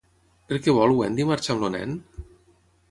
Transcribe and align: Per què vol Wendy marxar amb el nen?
Per 0.51 0.57
què 0.67 0.75
vol 0.77 0.95
Wendy 1.01 1.29
marxar 1.33 1.55
amb 1.59 1.69
el 1.69 1.73
nen? 1.77 1.97